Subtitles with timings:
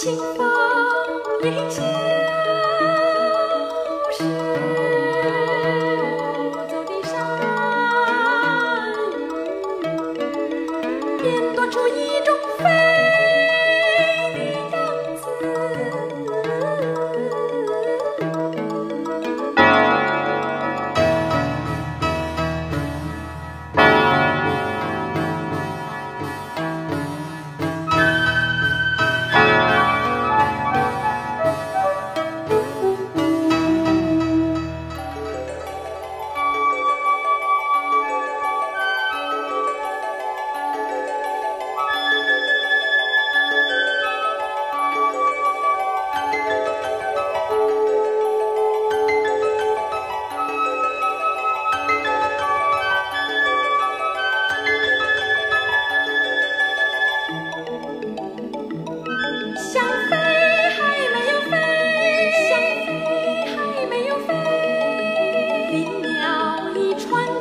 [0.00, 0.50] 清风
[1.42, 1.84] 迎新